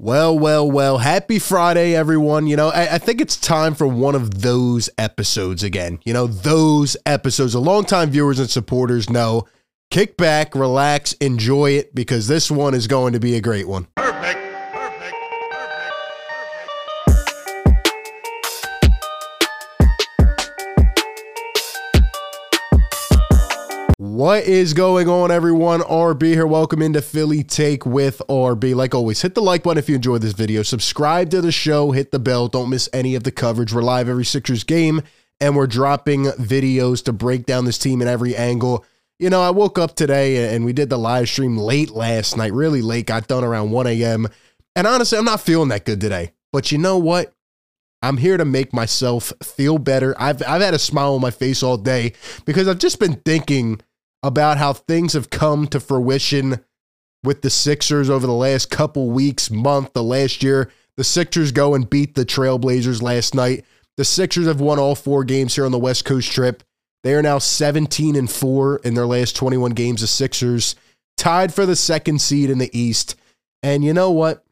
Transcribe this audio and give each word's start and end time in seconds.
Well, 0.00 0.38
well, 0.38 0.70
well. 0.70 0.98
Happy 0.98 1.40
Friday, 1.40 1.92
everyone. 1.96 2.46
You 2.46 2.54
know, 2.54 2.68
I, 2.68 2.94
I, 2.94 2.98
think 2.98 3.20
it's 3.20 3.36
time 3.36 3.74
for 3.74 3.88
one 3.88 4.14
of 4.14 4.42
those 4.42 4.88
episodes 4.96 5.64
again. 5.64 5.98
You 6.04 6.12
know, 6.12 6.28
those 6.28 6.96
episodes. 7.04 7.52
A 7.54 7.58
longtime 7.58 8.10
viewers 8.10 8.38
and 8.38 8.48
supporters 8.48 9.10
know 9.10 9.48
kick 9.90 10.16
back, 10.16 10.54
relax, 10.54 11.14
enjoy 11.14 11.72
it 11.72 11.96
because 11.96 12.28
this 12.28 12.48
one 12.48 12.74
is 12.74 12.86
going 12.86 13.14
to 13.14 13.18
be 13.18 13.34
a 13.34 13.40
great 13.40 13.66
one. 13.66 13.88
What 24.18 24.46
is 24.46 24.74
going 24.74 25.08
on, 25.08 25.30
everyone? 25.30 25.78
RB 25.78 26.22
here. 26.22 26.44
Welcome 26.44 26.82
into 26.82 27.00
Philly 27.00 27.44
Take 27.44 27.86
with 27.86 28.20
RB. 28.28 28.74
Like 28.74 28.92
always, 28.92 29.22
hit 29.22 29.36
the 29.36 29.40
like 29.40 29.62
button 29.62 29.78
if 29.78 29.88
you 29.88 29.94
enjoyed 29.94 30.22
this 30.22 30.32
video. 30.32 30.64
Subscribe 30.64 31.30
to 31.30 31.40
the 31.40 31.52
show, 31.52 31.92
hit 31.92 32.10
the 32.10 32.18
bell. 32.18 32.48
Don't 32.48 32.68
miss 32.68 32.88
any 32.92 33.14
of 33.14 33.22
the 33.22 33.30
coverage. 33.30 33.72
We're 33.72 33.80
live 33.80 34.08
every 34.08 34.24
Sixers 34.24 34.64
game, 34.64 35.02
and 35.40 35.54
we're 35.54 35.68
dropping 35.68 36.24
videos 36.24 37.04
to 37.04 37.12
break 37.12 37.46
down 37.46 37.64
this 37.64 37.78
team 37.78 38.02
in 38.02 38.08
every 38.08 38.34
angle. 38.34 38.84
You 39.20 39.30
know, 39.30 39.40
I 39.40 39.50
woke 39.50 39.78
up 39.78 39.94
today 39.94 40.52
and 40.52 40.64
we 40.64 40.72
did 40.72 40.90
the 40.90 40.98
live 40.98 41.28
stream 41.28 41.56
late 41.56 41.90
last 41.90 42.36
night, 42.36 42.52
really 42.52 42.82
late, 42.82 43.06
got 43.06 43.28
done 43.28 43.44
around 43.44 43.70
1 43.70 43.86
a.m. 43.86 44.26
And 44.74 44.88
honestly, 44.88 45.16
I'm 45.16 45.26
not 45.26 45.42
feeling 45.42 45.68
that 45.68 45.84
good 45.84 46.00
today. 46.00 46.32
But 46.52 46.72
you 46.72 46.78
know 46.78 46.98
what? 46.98 47.32
I'm 48.02 48.16
here 48.16 48.36
to 48.36 48.44
make 48.44 48.72
myself 48.72 49.32
feel 49.44 49.78
better. 49.78 50.16
I've, 50.18 50.42
I've 50.42 50.62
had 50.62 50.74
a 50.74 50.78
smile 50.80 51.14
on 51.14 51.20
my 51.20 51.30
face 51.30 51.62
all 51.62 51.76
day 51.76 52.14
because 52.44 52.66
I've 52.66 52.78
just 52.78 52.98
been 52.98 53.14
thinking 53.24 53.80
about 54.22 54.58
how 54.58 54.72
things 54.72 55.12
have 55.12 55.30
come 55.30 55.66
to 55.68 55.80
fruition 55.80 56.64
with 57.22 57.42
the 57.42 57.50
Sixers 57.50 58.10
over 58.10 58.26
the 58.26 58.32
last 58.32 58.70
couple 58.70 59.10
weeks, 59.10 59.50
month, 59.50 59.92
the 59.92 60.02
last 60.02 60.42
year. 60.42 60.70
The 60.96 61.04
Sixers 61.04 61.52
go 61.52 61.74
and 61.74 61.88
beat 61.88 62.14
the 62.14 62.24
Trailblazers 62.24 63.02
last 63.02 63.34
night. 63.34 63.64
The 63.96 64.04
Sixers 64.04 64.46
have 64.46 64.60
won 64.60 64.78
all 64.78 64.94
four 64.94 65.24
games 65.24 65.54
here 65.54 65.64
on 65.64 65.72
the 65.72 65.78
West 65.78 66.04
Coast 66.04 66.30
trip. 66.30 66.62
They 67.04 67.14
are 67.14 67.22
now 67.22 67.38
17 67.38 68.16
and 68.16 68.30
4 68.30 68.80
in 68.84 68.94
their 68.94 69.06
last 69.06 69.36
21 69.36 69.72
games. 69.72 70.00
The 70.00 70.06
Sixers 70.06 70.74
tied 71.16 71.54
for 71.54 71.66
the 71.66 71.76
second 71.76 72.20
seed 72.20 72.50
in 72.50 72.58
the 72.58 72.76
East. 72.76 73.16
And 73.62 73.84
you 73.84 73.92
know 73.92 74.10
what? 74.10 74.44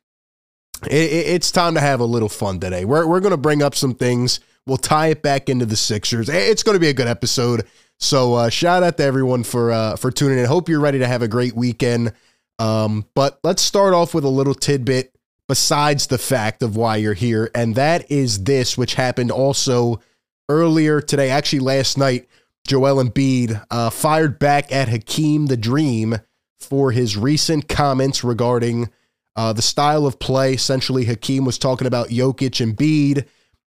It, 0.85 0.93
it, 0.93 1.27
it's 1.29 1.51
time 1.51 1.75
to 1.75 1.81
have 1.81 2.01
a 2.01 2.05
little 2.05 2.29
fun 2.29 2.61
today. 2.61 2.85
We're, 2.85 3.07
we're 3.07 3.21
going 3.21 3.31
to 3.31 3.37
bring 3.37 3.63
up 3.63 3.75
some 3.75 3.95
things. 3.95 4.41
We'll 4.67 4.77
tie 4.77 5.09
it 5.09 5.23
back 5.23 5.49
into 5.49 5.67
the 5.67 5.77
Sixers. 5.77 6.29
It's 6.29 6.63
going 6.63 6.75
to 6.75 6.81
be 6.81 6.89
a 6.89 6.95
good 6.95 7.09
episode. 7.09 7.67
So 7.99 8.35
uh, 8.35 8.51
shout 8.51 8.83
out 8.83 8.97
to 8.99 9.05
everyone 9.05 9.43
for 9.43 9.73
uh, 9.73 9.97
for 9.97 10.11
tuning 10.11 10.39
in. 10.39 10.45
Hope 10.47 10.69
you're 10.69 10.81
ready 10.81 10.99
to 10.99 11.07
have 11.07 11.23
a 11.23 11.29
great 11.29 11.55
weekend. 11.55 12.13
Um, 12.59 13.07
but 13.15 13.39
let's 13.43 13.63
start 13.63 13.95
off 13.95 14.15
with 14.15 14.25
a 14.25 14.29
little 14.29 14.55
tidbit 14.55 15.15
besides 15.49 16.07
the 16.07 16.19
fact 16.19 16.63
of 16.63 16.77
why 16.77 16.97
you're 16.97 17.15
here, 17.15 17.51
and 17.55 17.75
that 17.77 18.11
is 18.11 18.45
this, 18.45 18.77
which 18.77 18.95
happened 18.95 19.31
also 19.31 20.01
earlier 20.49 21.01
today, 21.01 21.31
actually 21.31 21.61
last 21.61 21.97
night. 21.99 22.29
Joel 22.67 23.03
Embiid 23.03 23.65
uh, 23.71 23.91
fired 23.91 24.39
back 24.41 24.73
at 24.73 24.89
Hakeem 24.89 25.47
the 25.47 25.57
Dream 25.57 26.17
for 26.59 26.91
his 26.91 27.17
recent 27.17 27.69
comments 27.69 28.25
regarding 28.25 28.91
uh, 29.37 29.53
the 29.53 29.63
style 29.63 30.05
of 30.05 30.19
play. 30.19 30.55
Essentially, 30.55 31.05
Hakeem 31.05 31.45
was 31.45 31.59
talking 31.59 31.87
about 31.87 32.09
Jokic 32.09 32.61
and 32.61 32.77
Embiid 32.77 33.27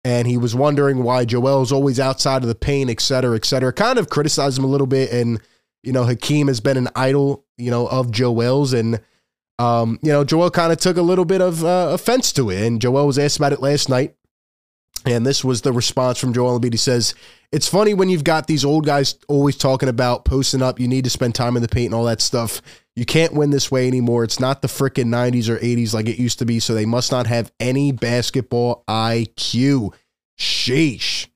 and 0.06 0.28
he 0.28 0.38
was 0.38 0.54
wondering 0.54 1.02
why 1.02 1.26
Joel's 1.26 1.72
always 1.72 2.00
outside 2.00 2.44
of 2.44 2.48
the 2.48 2.54
paint, 2.54 2.92
et 2.92 3.02
cetera, 3.02 3.36
et 3.36 3.44
cetera. 3.44 3.74
Kind 3.74 3.98
of 3.98 4.08
criticized 4.08 4.58
him 4.60 4.64
a 4.64 4.68
little 4.68 4.86
bit, 4.86 5.12
and 5.12 5.42
you 5.82 5.92
know 5.92 6.04
Hakeem 6.04 6.48
has 6.48 6.62
been 6.62 6.78
an 6.78 6.90
idol, 6.96 7.44
you 7.58 7.72
know, 7.72 7.88
of 7.88 8.12
Joel's, 8.12 8.72
and 8.72 9.02
um, 9.58 10.00
you 10.04 10.12
know 10.12 10.24
Joel 10.24 10.52
kind 10.52 10.72
of 10.72 10.78
took 10.78 10.98
a 10.98 11.02
little 11.02 11.26
bit 11.26 11.42
of 11.42 11.66
uh, 11.66 11.90
offense 11.92 12.32
to 12.34 12.52
it, 12.52 12.62
and 12.62 12.80
Joel 12.80 13.08
was 13.08 13.18
asked 13.18 13.38
about 13.38 13.52
it 13.52 13.62
last 13.62 13.90
night, 13.90 14.16
and 15.08 15.26
this 15.26 15.44
was 15.44 15.64
the 15.64 15.74
response 15.74 16.20
from 16.20 16.34
Joel 16.34 16.60
Embiid. 16.60 16.74
He 16.74 16.78
says, 16.78 17.16
"It's 17.52 17.68
funny 17.68 17.96
when 17.96 18.10
you've 18.10 18.24
got 18.24 18.46
these 18.46 18.64
old 18.64 18.86
guys 18.86 19.16
always 19.28 19.58
talking 19.58 19.90
about 19.90 20.24
posting 20.24 20.62
up. 20.62 20.80
You 20.80 20.88
need 20.88 21.06
to 21.06 21.10
spend 21.10 21.34
time 21.34 21.56
in 21.56 21.64
the 21.64 21.68
paint 21.68 21.88
and 21.88 21.96
all 21.96 22.06
that 22.06 22.22
stuff." 22.22 22.62
You 22.96 23.06
can't 23.06 23.34
win 23.34 23.50
this 23.50 23.70
way 23.70 23.88
anymore. 23.88 24.24
It's 24.24 24.40
not 24.40 24.62
the 24.62 24.70
freaking 24.70 25.08
90s 25.08 25.50
or 25.50 25.58
80s 25.58 25.94
like 25.94 26.08
it 26.08 26.18
used 26.18 26.40
to 26.40 26.46
be, 26.46 26.60
so 26.60 26.74
they 26.74 26.86
must 26.86 27.12
not 27.12 27.28
have 27.28 27.52
any 27.60 27.92
basketball 27.92 28.84
IQ. 28.88 29.94
Sheesh. 30.40 31.28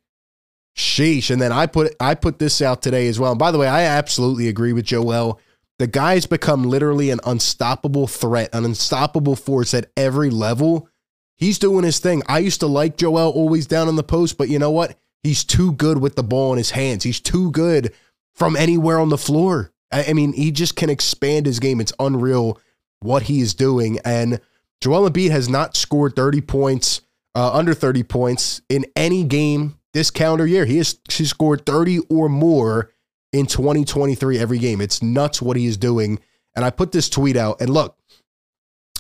Sheesh. 0.76 1.30
And 1.30 1.42
then 1.42 1.52
I 1.52 1.66
put 1.66 1.96
I 2.00 2.16
put 2.16 2.40
this 2.40 2.62
out 2.62 2.82
today 2.82 3.08
as 3.08 3.20
well. 3.20 3.32
And 3.32 3.40
by 3.40 3.52
the 3.52 3.58
way, 3.58 3.68
I 3.68 3.84
absolutely 3.84 4.48
agree 4.48 4.74
with 4.74 4.86
Joel. 4.86 5.40
The 5.80 5.88
guy's 5.88 6.26
become 6.26 6.64
literally 6.64 7.10
an 7.10 7.20
unstoppable 7.26 8.08
threat, 8.08 8.50
an 8.54 8.66
unstoppable 8.66 9.36
force 9.36 9.74
at 9.74 9.92
every 9.96 10.30
level. 10.30 10.90
He's 11.38 11.60
doing 11.60 11.86
his 11.86 12.00
thing. 12.00 12.22
I 12.28 12.40
used 12.40 12.60
to 12.60 12.68
like 12.68 12.98
Joel 12.98 13.32
always 13.32 13.66
down 13.66 13.88
in 13.88 13.96
the 13.96 14.04
post, 14.04 14.38
but 14.38 14.50
you 14.50 14.60
know 14.60 14.72
what? 14.72 14.98
He's 15.24 15.46
too 15.46 15.72
good 15.74 15.98
with 15.98 16.16
the 16.16 16.24
ball 16.24 16.52
in 16.52 16.58
his 16.58 16.72
hands. 16.72 17.04
He's 17.04 17.22
too 17.22 17.52
good 17.52 17.94
from 18.34 18.58
anywhere 18.58 19.00
on 19.00 19.10
the 19.10 19.18
floor. 19.18 19.72
I, 19.92 20.14
mean, 20.14 20.34
he 20.34 20.52
just 20.52 20.76
can 20.76 20.90
expand 20.90 21.46
his 21.46 21.60
game. 21.60 21.82
It's 21.82 21.94
unreal 22.00 22.60
what 23.00 23.24
he 23.24 23.42
is 23.42 23.54
doing. 23.54 24.00
And 24.06 24.40
Joel 24.82 25.10
Embiid 25.10 25.32
has 25.32 25.50
not 25.50 25.76
scored 25.76 26.16
30 26.16 26.42
points, 26.42 27.02
uh, 27.36 27.52
under 27.54 27.74
30 27.74 28.04
points 28.04 28.62
in 28.70 28.86
any 28.96 29.24
game 29.24 29.80
this 29.94 30.12
calendar 30.12 30.46
year. 30.46 30.66
He 30.66 30.78
has 30.78 31.00
he 31.10 31.26
scored 31.26 31.66
30 31.66 32.00
or 32.10 32.30
more 32.30 32.92
in 33.34 33.46
2023 33.46 34.38
every 34.38 34.60
game. 34.60 34.82
It's 34.82 35.02
nuts 35.02 35.42
what 35.42 35.58
he 35.58 35.66
is 35.66 35.78
doing. 35.78 36.20
And 36.56 36.66
I 36.66 36.70
put 36.70 36.92
this 36.92 37.10
tweet 37.10 37.38
out. 37.38 37.62
And 37.62 37.70
look, 37.70 37.98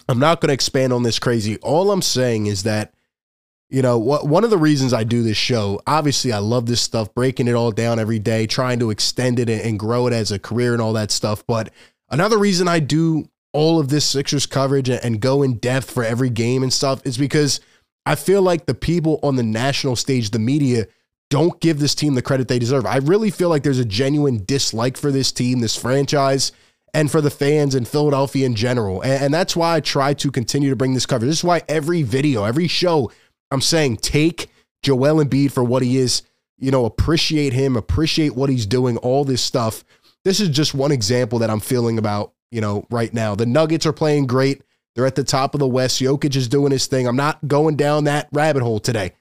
I'm 0.07 0.19
not 0.19 0.41
going 0.41 0.47
to 0.47 0.53
expand 0.53 0.93
on 0.93 1.03
this 1.03 1.19
crazy. 1.19 1.57
All 1.57 1.91
I'm 1.91 2.01
saying 2.01 2.47
is 2.47 2.63
that 2.63 2.93
you 3.69 3.83
know, 3.83 3.99
one 3.99 4.43
of 4.43 4.49
the 4.49 4.57
reasons 4.57 4.93
I 4.93 5.03
do 5.03 5.21
this 5.21 5.37
show, 5.37 5.79
obviously 5.85 6.31
I 6.31 6.39
love 6.39 6.65
this 6.65 6.81
stuff, 6.81 7.13
breaking 7.13 7.47
it 7.47 7.53
all 7.53 7.71
down 7.71 7.99
every 7.99 8.17
day, 8.17 8.47
trying 8.47 8.79
to 8.79 8.89
extend 8.89 9.39
it 9.39 9.47
and 9.49 9.77
grow 9.77 10.07
it 10.07 10.13
as 10.13 10.31
a 10.31 10.39
career 10.39 10.73
and 10.73 10.81
all 10.81 10.93
that 10.93 11.11
stuff. 11.11 11.45
But 11.45 11.69
another 12.09 12.39
reason 12.39 12.67
I 12.67 12.79
do 12.79 13.29
all 13.53 13.79
of 13.79 13.89
this 13.89 14.05
Sixers 14.05 14.47
coverage 14.47 14.89
and 14.89 15.21
go 15.21 15.43
in 15.43 15.57
depth 15.57 15.91
for 15.91 16.03
every 16.03 16.29
game 16.31 16.63
and 16.63 16.73
stuff 16.73 17.05
is 17.05 17.17
because 17.17 17.59
I 18.07 18.15
feel 18.15 18.41
like 18.41 18.65
the 18.65 18.73
people 18.73 19.19
on 19.21 19.35
the 19.35 19.43
national 19.43 19.95
stage, 19.95 20.31
the 20.31 20.39
media, 20.39 20.87
don't 21.29 21.59
give 21.59 21.79
this 21.79 21.93
team 21.93 22.15
the 22.15 22.23
credit 22.23 22.47
they 22.47 22.57
deserve. 22.57 22.87
I 22.87 22.97
really 22.97 23.29
feel 23.29 23.49
like 23.49 23.61
there's 23.61 23.77
a 23.77 23.85
genuine 23.85 24.43
dislike 24.45 24.97
for 24.97 25.11
this 25.11 25.31
team, 25.31 25.59
this 25.59 25.75
franchise, 25.75 26.51
and 26.91 27.11
for 27.11 27.21
the 27.21 27.29
fans 27.29 27.75
in 27.75 27.85
Philadelphia 27.85 28.47
in 28.47 28.55
general. 28.55 29.03
And, 29.03 29.31
that's 29.31 29.55
why 29.55 29.75
I 29.75 29.79
try 29.79 30.15
to 30.15 30.31
continue 30.31 30.71
to 30.71 30.75
bring 30.75 30.95
this 30.95 31.05
coverage. 31.05 31.29
This 31.29 31.39
is 31.39 31.43
why 31.43 31.61
every 31.67 32.01
video, 32.01 32.45
every 32.45 32.67
show, 32.67 33.11
I'm 33.51 33.61
saying 33.61 33.97
take 33.97 34.49
Joel 34.83 35.23
Embiid 35.23 35.51
for 35.51 35.63
what 35.63 35.81
he 35.81 35.97
is. 35.97 36.23
You 36.57 36.71
know, 36.71 36.85
appreciate 36.85 37.53
him, 37.53 37.75
appreciate 37.75 38.35
what 38.35 38.49
he's 38.49 38.65
doing, 38.65 38.97
all 38.97 39.23
this 39.23 39.41
stuff. 39.41 39.85
This 40.25 40.39
is 40.39 40.49
just 40.49 40.73
one 40.73 40.91
example 40.91 41.39
that 41.39 41.49
I'm 41.49 41.61
feeling 41.61 41.97
about, 41.97 42.33
you 42.51 42.59
know, 42.59 42.85
right 42.89 43.13
now. 43.13 43.35
The 43.35 43.45
Nuggets 43.45 43.85
are 43.85 43.93
playing 43.93 44.27
great. 44.27 44.61
They're 44.93 45.05
at 45.05 45.15
the 45.15 45.23
top 45.23 45.55
of 45.55 45.59
the 45.59 45.67
West. 45.67 46.01
Jokic 46.01 46.35
is 46.35 46.49
doing 46.49 46.71
his 46.71 46.87
thing. 46.87 47.07
I'm 47.07 47.15
not 47.15 47.47
going 47.47 47.77
down 47.77 48.03
that 48.05 48.27
rabbit 48.33 48.61
hole 48.61 48.79
today, 48.79 49.13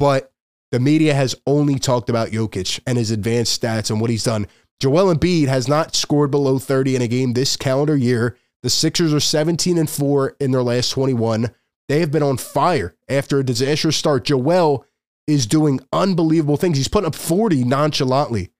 but 0.00 0.32
the 0.72 0.80
media 0.80 1.14
has 1.14 1.36
only 1.46 1.78
talked 1.78 2.10
about 2.10 2.30
Jokic 2.30 2.80
and 2.86 2.98
his 2.98 3.10
advanced 3.10 3.60
stats 3.60 3.90
and 3.90 4.00
what 4.00 4.10
he's 4.10 4.24
done. 4.24 4.46
Joel 4.80 5.14
Embiid 5.14 5.46
has 5.48 5.68
not 5.68 5.94
scored 5.94 6.30
below 6.30 6.58
30 6.58 6.96
in 6.96 7.02
a 7.02 7.08
game 7.08 7.34
this 7.34 7.56
calendar 7.56 7.96
year. 7.96 8.36
The 8.62 8.70
Sixers 8.70 9.12
are 9.12 9.20
17 9.20 9.78
and 9.78 9.88
4 9.88 10.36
in 10.40 10.50
their 10.52 10.62
last 10.62 10.90
21. 10.90 11.50
They 11.90 11.98
have 11.98 12.12
been 12.12 12.22
on 12.22 12.36
fire 12.36 12.94
after 13.08 13.40
a 13.40 13.44
disastrous 13.44 13.96
start. 13.96 14.22
Joel 14.22 14.86
is 15.26 15.44
doing 15.44 15.80
unbelievable 15.92 16.56
things. 16.56 16.76
He's 16.76 16.86
putting 16.86 17.08
up 17.08 17.16
40 17.16 17.64
nonchalantly 17.64 18.52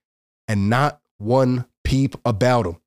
and 0.49 0.69
not 0.69 1.01
one 1.19 1.67
peep 1.85 2.17
about 2.25 2.67
him. 2.67 2.79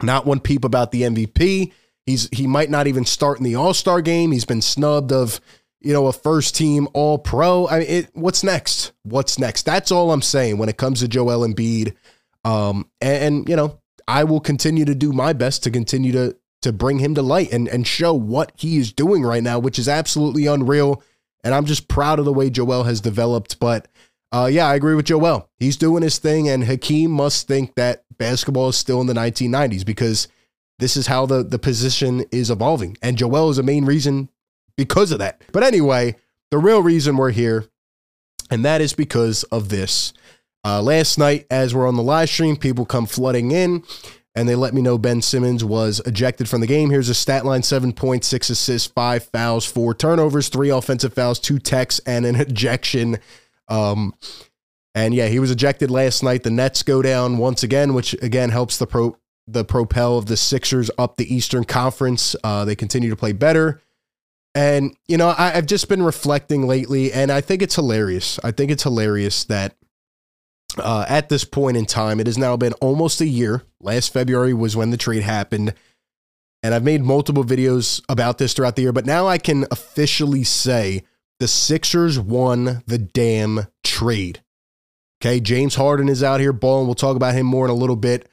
Not 0.00 0.24
one 0.24 0.40
peep 0.40 0.64
about 0.64 0.92
the 0.92 1.02
MVP. 1.02 1.74
He's 2.06 2.30
he 2.32 2.46
might 2.46 2.70
not 2.70 2.86
even 2.86 3.04
start 3.04 3.36
in 3.36 3.44
the 3.44 3.56
All-Star 3.56 4.00
game. 4.00 4.32
He's 4.32 4.46
been 4.46 4.62
snubbed 4.62 5.12
of, 5.12 5.42
you 5.82 5.92
know, 5.92 6.06
a 6.06 6.12
first 6.14 6.56
team 6.56 6.88
all 6.94 7.18
pro. 7.18 7.68
I 7.68 7.80
mean, 7.80 7.88
it, 7.90 8.10
what's 8.14 8.42
next? 8.42 8.92
What's 9.02 9.38
next? 9.38 9.66
That's 9.66 9.92
all 9.92 10.10
I'm 10.10 10.22
saying 10.22 10.56
when 10.56 10.70
it 10.70 10.78
comes 10.78 11.00
to 11.00 11.08
Joel 11.08 11.46
Embiid. 11.46 11.94
Um, 12.46 12.88
and, 13.02 13.24
and 13.24 13.48
you 13.50 13.56
know, 13.56 13.78
I 14.08 14.24
will 14.24 14.40
continue 14.40 14.86
to 14.86 14.94
do 14.94 15.12
my 15.12 15.34
best 15.34 15.64
to 15.64 15.70
continue 15.70 16.12
to 16.12 16.36
to 16.62 16.72
bring 16.72 16.98
him 16.98 17.14
to 17.14 17.22
light 17.22 17.52
and, 17.52 17.68
and 17.68 17.86
show 17.86 18.12
what 18.12 18.52
he 18.56 18.76
is 18.76 18.92
doing 18.92 19.22
right 19.22 19.42
now, 19.42 19.58
which 19.58 19.78
is 19.78 19.88
absolutely 19.88 20.46
unreal. 20.46 21.02
And 21.42 21.54
I'm 21.54 21.64
just 21.64 21.88
proud 21.88 22.18
of 22.18 22.24
the 22.24 22.32
way 22.32 22.50
Joel 22.50 22.84
has 22.84 23.00
developed. 23.00 23.58
But 23.58 23.88
uh, 24.32 24.48
yeah, 24.50 24.66
I 24.66 24.74
agree 24.74 24.94
with 24.94 25.06
Joel. 25.06 25.48
He's 25.58 25.76
doing 25.76 26.02
his 26.02 26.18
thing, 26.18 26.48
and 26.48 26.64
Hakeem 26.64 27.10
must 27.10 27.48
think 27.48 27.74
that 27.74 28.04
basketball 28.18 28.68
is 28.68 28.76
still 28.76 29.00
in 29.00 29.06
the 29.06 29.14
1990s 29.14 29.84
because 29.84 30.28
this 30.78 30.96
is 30.96 31.06
how 31.06 31.26
the, 31.26 31.42
the 31.42 31.58
position 31.58 32.24
is 32.30 32.50
evolving. 32.50 32.96
And 33.02 33.16
Joel 33.16 33.50
is 33.50 33.58
a 33.58 33.62
main 33.62 33.84
reason 33.86 34.28
because 34.76 35.12
of 35.12 35.18
that. 35.18 35.42
But 35.52 35.62
anyway, 35.62 36.16
the 36.50 36.58
real 36.58 36.82
reason 36.82 37.16
we're 37.16 37.30
here, 37.30 37.66
and 38.50 38.64
that 38.64 38.80
is 38.80 38.92
because 38.92 39.42
of 39.44 39.68
this. 39.68 40.12
Uh, 40.62 40.82
last 40.82 41.18
night, 41.18 41.46
as 41.50 41.74
we're 41.74 41.88
on 41.88 41.96
the 41.96 42.02
live 42.02 42.28
stream, 42.28 42.56
people 42.56 42.84
come 42.84 43.06
flooding 43.06 43.50
in. 43.50 43.82
And 44.34 44.48
they 44.48 44.54
let 44.54 44.74
me 44.74 44.82
know 44.82 44.96
Ben 44.96 45.22
Simmons 45.22 45.64
was 45.64 46.00
ejected 46.06 46.48
from 46.48 46.60
the 46.60 46.66
game. 46.66 46.90
Here's 46.90 47.08
a 47.08 47.14
stat 47.14 47.44
line 47.44 47.62
seven 47.62 47.92
points, 47.92 48.26
six 48.26 48.48
assists, 48.50 48.88
five 48.88 49.24
fouls, 49.24 49.64
four 49.64 49.94
turnovers, 49.94 50.48
three 50.48 50.70
offensive 50.70 51.14
fouls, 51.14 51.40
two 51.40 51.58
techs, 51.58 51.98
and 52.00 52.24
an 52.24 52.36
ejection. 52.40 53.18
Um, 53.68 54.14
and 54.94 55.14
yeah, 55.14 55.26
he 55.26 55.38
was 55.38 55.50
ejected 55.50 55.90
last 55.90 56.22
night. 56.22 56.42
The 56.42 56.50
Nets 56.50 56.82
go 56.82 57.02
down 57.02 57.38
once 57.38 57.62
again, 57.62 57.94
which 57.94 58.12
again 58.22 58.50
helps 58.50 58.78
the 58.78 58.86
pro 58.86 59.16
the 59.46 59.64
propel 59.64 60.16
of 60.16 60.26
the 60.26 60.36
Sixers 60.36 60.90
up 60.96 61.16
the 61.16 61.32
Eastern 61.34 61.64
Conference. 61.64 62.36
Uh, 62.44 62.64
they 62.64 62.76
continue 62.76 63.10
to 63.10 63.16
play 63.16 63.32
better. 63.32 63.82
And, 64.54 64.96
you 65.08 65.16
know, 65.16 65.28
I, 65.28 65.54
I've 65.54 65.66
just 65.66 65.88
been 65.88 66.02
reflecting 66.02 66.66
lately, 66.66 67.12
and 67.12 67.30
I 67.30 67.40
think 67.40 67.62
it's 67.62 67.74
hilarious. 67.74 68.38
I 68.42 68.50
think 68.50 68.70
it's 68.70 68.82
hilarious 68.82 69.44
that 69.44 69.76
uh, 70.78 71.04
at 71.08 71.28
this 71.28 71.44
point 71.44 71.76
in 71.76 71.86
time, 71.86 72.20
it 72.20 72.26
has 72.26 72.38
now 72.38 72.56
been 72.56 72.72
almost 72.74 73.20
a 73.20 73.26
year. 73.26 73.62
Last 73.80 74.12
February 74.12 74.54
was 74.54 74.76
when 74.76 74.90
the 74.90 74.96
trade 74.96 75.22
happened. 75.22 75.74
And 76.62 76.74
I've 76.74 76.84
made 76.84 77.02
multiple 77.02 77.44
videos 77.44 78.02
about 78.08 78.38
this 78.38 78.52
throughout 78.52 78.76
the 78.76 78.82
year, 78.82 78.92
but 78.92 79.06
now 79.06 79.26
I 79.26 79.38
can 79.38 79.66
officially 79.70 80.44
say 80.44 81.04
the 81.38 81.48
Sixers 81.48 82.18
won 82.18 82.82
the 82.86 82.98
damn 82.98 83.66
trade. 83.82 84.42
Okay, 85.22 85.40
James 85.40 85.74
Harden 85.74 86.08
is 86.08 86.22
out 86.22 86.40
here 86.40 86.52
balling. 86.52 86.86
We'll 86.86 86.94
talk 86.94 87.16
about 87.16 87.34
him 87.34 87.46
more 87.46 87.64
in 87.64 87.70
a 87.70 87.74
little 87.74 87.96
bit. 87.96 88.28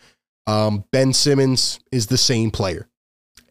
Um, 0.46 0.84
ben 0.92 1.14
Simmons 1.14 1.80
is 1.92 2.08
the 2.08 2.18
same 2.18 2.52
player. 2.52 2.88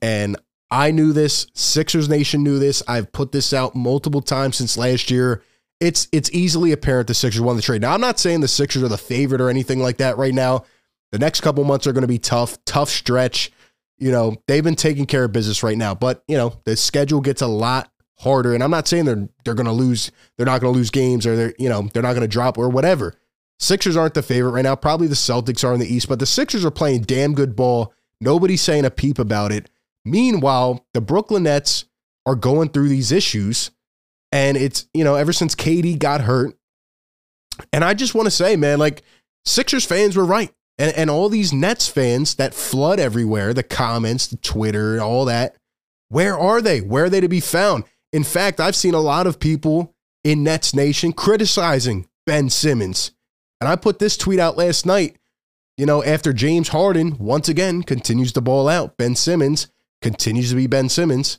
And 0.02 0.36
I 0.70 0.90
knew 0.90 1.12
this. 1.12 1.46
Sixers 1.54 2.08
Nation 2.08 2.42
knew 2.42 2.58
this. 2.58 2.82
I've 2.86 3.12
put 3.12 3.32
this 3.32 3.52
out 3.52 3.74
multiple 3.74 4.22
times 4.22 4.56
since 4.56 4.76
last 4.76 5.10
year 5.10 5.42
it's 5.80 6.08
it's 6.12 6.30
easily 6.32 6.72
apparent 6.72 7.08
the 7.08 7.14
Sixers 7.14 7.40
won 7.40 7.56
the 7.56 7.62
trade. 7.62 7.82
Now, 7.82 7.92
I'm 7.92 8.00
not 8.00 8.18
saying 8.18 8.40
the 8.40 8.48
Sixers 8.48 8.82
are 8.82 8.88
the 8.88 8.98
favorite 8.98 9.40
or 9.40 9.50
anything 9.50 9.80
like 9.80 9.98
that 9.98 10.16
right 10.16 10.34
now. 10.34 10.64
The 11.12 11.18
next 11.18 11.40
couple 11.40 11.62
months 11.64 11.86
are 11.86 11.92
going 11.92 12.02
to 12.02 12.08
be 12.08 12.18
tough, 12.18 12.62
tough 12.64 12.88
stretch. 12.88 13.52
You 13.98 14.10
know, 14.10 14.36
they've 14.46 14.64
been 14.64 14.76
taking 14.76 15.06
care 15.06 15.24
of 15.24 15.32
business 15.32 15.62
right 15.62 15.78
now, 15.78 15.94
but 15.94 16.22
you 16.28 16.36
know, 16.36 16.60
the 16.64 16.76
schedule 16.76 17.20
gets 17.20 17.42
a 17.42 17.46
lot 17.46 17.90
harder. 18.18 18.54
And 18.54 18.62
I'm 18.62 18.70
not 18.70 18.88
saying 18.88 19.04
they're 19.04 19.28
they're 19.44 19.54
going 19.54 19.66
to 19.66 19.72
lose, 19.72 20.10
they're 20.36 20.46
not 20.46 20.60
going 20.60 20.72
to 20.72 20.78
lose 20.78 20.90
games 20.90 21.26
or 21.26 21.36
they're, 21.36 21.54
you 21.58 21.68
know, 21.68 21.88
they're 21.92 22.02
not 22.02 22.12
going 22.12 22.22
to 22.22 22.28
drop 22.28 22.58
or 22.58 22.68
whatever. 22.68 23.14
Sixers 23.58 23.96
aren't 23.96 24.14
the 24.14 24.22
favorite 24.22 24.50
right 24.50 24.62
now. 24.62 24.76
Probably 24.76 25.06
the 25.06 25.14
Celtics 25.14 25.64
are 25.64 25.72
in 25.72 25.80
the 25.80 25.92
East, 25.92 26.08
but 26.08 26.18
the 26.18 26.26
Sixers 26.26 26.64
are 26.64 26.70
playing 26.70 27.02
damn 27.02 27.34
good 27.34 27.56
ball. 27.56 27.94
Nobody's 28.20 28.60
saying 28.60 28.84
a 28.84 28.90
peep 28.90 29.18
about 29.18 29.52
it. 29.52 29.70
Meanwhile, 30.04 30.86
the 30.92 31.00
Brooklyn 31.00 31.44
Nets 31.44 31.86
are 32.26 32.34
going 32.34 32.68
through 32.68 32.88
these 32.88 33.12
issues 33.12 33.70
and 34.32 34.56
it's, 34.56 34.88
you 34.92 35.04
know, 35.04 35.14
ever 35.14 35.32
since 35.32 35.54
KD 35.54 35.98
got 35.98 36.22
hurt. 36.22 36.56
And 37.72 37.84
I 37.84 37.94
just 37.94 38.14
want 38.14 38.26
to 38.26 38.30
say, 38.30 38.56
man, 38.56 38.78
like 38.78 39.02
Sixers 39.44 39.84
fans 39.84 40.16
were 40.16 40.24
right. 40.24 40.52
And, 40.78 40.94
and 40.94 41.10
all 41.10 41.28
these 41.28 41.52
Nets 41.52 41.88
fans 41.88 42.34
that 42.34 42.52
flood 42.54 43.00
everywhere, 43.00 43.54
the 43.54 43.62
comments, 43.62 44.26
the 44.26 44.36
Twitter, 44.36 45.00
all 45.00 45.24
that, 45.26 45.56
where 46.08 46.38
are 46.38 46.60
they? 46.60 46.80
Where 46.80 47.04
are 47.04 47.10
they 47.10 47.20
to 47.20 47.28
be 47.28 47.40
found? 47.40 47.84
In 48.12 48.24
fact, 48.24 48.60
I've 48.60 48.76
seen 48.76 48.94
a 48.94 49.00
lot 49.00 49.26
of 49.26 49.40
people 49.40 49.94
in 50.22 50.42
Nets 50.42 50.74
Nation 50.74 51.12
criticizing 51.12 52.08
Ben 52.26 52.50
Simmons. 52.50 53.12
And 53.60 53.68
I 53.68 53.76
put 53.76 53.98
this 53.98 54.16
tweet 54.16 54.38
out 54.38 54.56
last 54.56 54.84
night. 54.84 55.16
You 55.78 55.86
know, 55.86 56.02
after 56.02 56.32
James 56.32 56.68
Harden 56.68 57.18
once 57.18 57.48
again 57.48 57.82
continues 57.82 58.32
to 58.32 58.40
ball 58.40 58.68
out, 58.68 58.96
Ben 58.96 59.14
Simmons 59.14 59.68
continues 60.00 60.50
to 60.50 60.56
be 60.56 60.66
Ben 60.66 60.88
Simmons. 60.88 61.38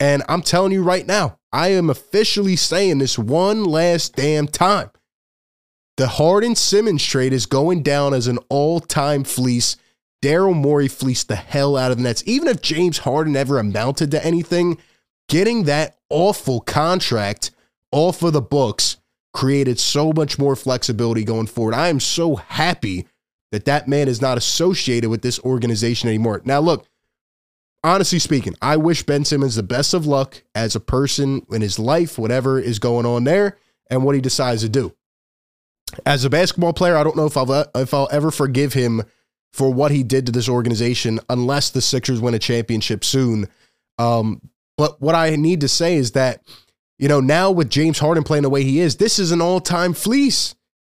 And 0.00 0.22
I'm 0.28 0.42
telling 0.42 0.72
you 0.72 0.82
right 0.82 1.06
now, 1.06 1.38
I 1.54 1.68
am 1.68 1.88
officially 1.88 2.56
saying 2.56 2.98
this 2.98 3.16
one 3.16 3.62
last 3.62 4.16
damn 4.16 4.48
time. 4.48 4.90
The 5.96 6.08
Harden 6.08 6.56
Simmons 6.56 7.04
trade 7.04 7.32
is 7.32 7.46
going 7.46 7.84
down 7.84 8.12
as 8.12 8.26
an 8.26 8.40
all 8.48 8.80
time 8.80 9.22
fleece. 9.22 9.76
Daryl 10.20 10.56
Morey 10.56 10.88
fleeced 10.88 11.28
the 11.28 11.36
hell 11.36 11.76
out 11.76 11.92
of 11.92 11.98
the 11.98 12.02
Nets. 12.02 12.24
Even 12.26 12.48
if 12.48 12.60
James 12.60 12.98
Harden 12.98 13.36
ever 13.36 13.60
amounted 13.60 14.10
to 14.10 14.26
anything, 14.26 14.78
getting 15.28 15.62
that 15.62 15.96
awful 16.10 16.60
contract 16.60 17.52
off 17.92 18.24
of 18.24 18.32
the 18.32 18.42
books 18.42 18.96
created 19.32 19.78
so 19.78 20.12
much 20.12 20.40
more 20.40 20.56
flexibility 20.56 21.22
going 21.22 21.46
forward. 21.46 21.74
I 21.74 21.86
am 21.86 22.00
so 22.00 22.34
happy 22.34 23.06
that 23.52 23.66
that 23.66 23.86
man 23.86 24.08
is 24.08 24.20
not 24.20 24.38
associated 24.38 25.08
with 25.08 25.22
this 25.22 25.38
organization 25.38 26.08
anymore. 26.08 26.42
Now, 26.44 26.58
look, 26.58 26.88
honestly 27.84 28.18
speaking, 28.18 28.54
I 28.60 28.76
wish 28.76 29.04
Ben 29.04 29.24
Simmons 29.24 29.54
the 29.54 29.62
best 29.62 29.94
of 29.94 30.06
luck 30.06 30.42
as 30.54 30.74
a 30.74 30.80
person 30.80 31.46
in 31.50 31.60
his 31.62 31.78
life, 31.78 32.18
whatever 32.18 32.58
is 32.58 32.78
going 32.78 33.06
on 33.06 33.24
there, 33.24 33.58
and 33.90 34.02
what 34.02 34.14
he 34.14 34.20
decides 34.20 34.62
to 34.62 34.68
do. 34.68 34.96
As 36.04 36.24
a 36.24 36.30
basketball 36.30 36.72
player, 36.72 36.96
I 36.96 37.04
don't 37.04 37.16
know 37.16 37.26
if 37.26 37.36
I'll 37.36 37.66
if 37.74 37.94
I'll 37.94 38.08
ever 38.10 38.30
forgive 38.32 38.72
him 38.72 39.02
for 39.52 39.72
what 39.72 39.92
he 39.92 40.02
did 40.02 40.26
to 40.26 40.32
this 40.32 40.48
organization 40.48 41.20
unless 41.28 41.70
the 41.70 41.80
Sixers 41.80 42.20
win 42.20 42.34
a 42.34 42.40
championship 42.40 43.04
soon. 43.04 43.46
Um, 43.98 44.40
but 44.76 45.00
what 45.00 45.14
I 45.14 45.36
need 45.36 45.60
to 45.60 45.68
say 45.68 45.94
is 45.94 46.12
that, 46.12 46.42
you 46.98 47.06
know, 47.06 47.20
now 47.20 47.52
with 47.52 47.70
James 47.70 48.00
Harden 48.00 48.24
playing 48.24 48.42
the 48.42 48.50
way 48.50 48.64
he 48.64 48.80
is, 48.80 48.96
this 48.96 49.20
is 49.20 49.30
an 49.30 49.40
all-time 49.40 49.92
fleece. 49.92 50.56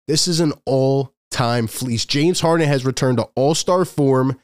This 0.08 0.26
is 0.26 0.40
an 0.40 0.54
all-time 0.64 1.66
fleece. 1.66 2.06
James 2.06 2.40
Harden 2.40 2.66
has 2.66 2.86
returned 2.86 3.18
to 3.18 3.28
all-star 3.34 3.84
form 3.84 4.40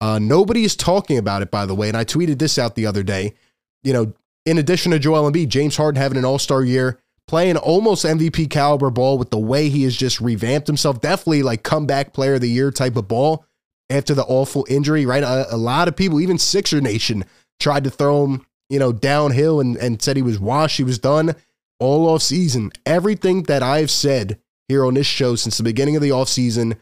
uh, 0.00 0.18
nobody 0.18 0.64
is 0.64 0.76
talking 0.76 1.18
about 1.18 1.42
it, 1.42 1.50
by 1.50 1.66
the 1.66 1.74
way. 1.74 1.88
And 1.88 1.96
I 1.96 2.04
tweeted 2.04 2.38
this 2.38 2.58
out 2.58 2.74
the 2.74 2.86
other 2.86 3.02
day. 3.02 3.34
You 3.82 3.92
know, 3.92 4.12
in 4.46 4.58
addition 4.58 4.92
to 4.92 4.98
Joel 4.98 5.30
Embiid, 5.30 5.48
James 5.48 5.76
Harden 5.76 6.00
having 6.00 6.18
an 6.18 6.24
all 6.24 6.38
star 6.38 6.62
year, 6.62 6.98
playing 7.26 7.56
almost 7.56 8.04
MVP 8.04 8.50
caliber 8.50 8.90
ball 8.90 9.18
with 9.18 9.30
the 9.30 9.38
way 9.38 9.68
he 9.68 9.82
has 9.84 9.96
just 9.96 10.20
revamped 10.20 10.66
himself. 10.66 11.00
Definitely 11.00 11.42
like 11.42 11.62
comeback 11.62 12.12
player 12.12 12.34
of 12.34 12.40
the 12.40 12.50
year 12.50 12.70
type 12.70 12.96
of 12.96 13.08
ball 13.08 13.44
after 13.90 14.14
the 14.14 14.24
awful 14.24 14.66
injury, 14.68 15.06
right? 15.06 15.22
A, 15.22 15.54
a 15.54 15.56
lot 15.56 15.88
of 15.88 15.96
people, 15.96 16.20
even 16.20 16.38
Sixer 16.38 16.80
Nation, 16.80 17.24
tried 17.60 17.84
to 17.84 17.90
throw 17.90 18.24
him, 18.24 18.46
you 18.68 18.78
know, 18.78 18.92
downhill 18.92 19.60
and, 19.60 19.76
and 19.76 20.00
said 20.00 20.16
he 20.16 20.22
was 20.22 20.38
washed, 20.38 20.76
he 20.76 20.84
was 20.84 20.98
done 20.98 21.34
all 21.80 22.08
off 22.08 22.22
season. 22.22 22.70
Everything 22.86 23.44
that 23.44 23.62
I've 23.62 23.90
said 23.90 24.38
here 24.68 24.84
on 24.84 24.94
this 24.94 25.06
show 25.06 25.34
since 25.36 25.56
the 25.58 25.64
beginning 25.64 25.96
of 25.96 26.02
the 26.02 26.12
off 26.12 26.28
season 26.28 26.76